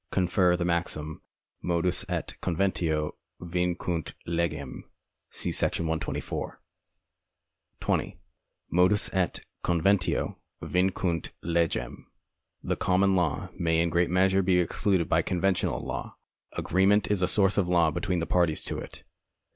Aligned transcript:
Cf. 0.11 0.57
the 0.57 0.65
maxim: 0.65 1.21
Modus 1.61 2.03
et 2.09 2.33
conventio 2.41 3.11
vincunt 3.39 4.13
legem. 4.25 4.85
See§ 5.29 5.51
124. 5.79 6.59
20. 7.81 8.17
Modus 8.71 9.11
et 9.13 9.41
conventio 9.63 10.37
vincunt 10.63 11.29
legem. 11.43 11.51
2 12.63 12.75
Co. 12.75 12.75
Rep. 12.75 12.75
73. 12.75 12.75
The 12.75 12.75
common 12.77 13.15
law 13.15 13.49
may 13.59 13.79
in 13.79 13.91
great 13.91 14.09
measure 14.09 14.41
be 14.41 14.57
excluded 14.57 15.07
by 15.07 15.21
conventional 15.21 15.85
law. 15.85 16.17
Agreement 16.57 17.11
is 17.11 17.21
a 17.21 17.27
source 17.27 17.59
of 17.59 17.67
law 17.69 17.91
between 17.91 18.17
the 18.17 18.25
parties 18.25 18.63
to 18.63 18.79
it. 18.79 19.03